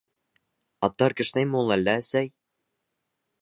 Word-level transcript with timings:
—Аттар 0.87 1.15
кешнәйме 1.19 1.59
ул 1.61 1.75
әллә, 1.77 1.95
әсәй? 2.03 2.33